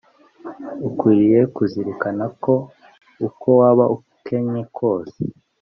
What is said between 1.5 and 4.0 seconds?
kuzirikana ko uko waba